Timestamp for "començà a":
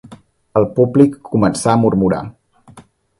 1.33-1.79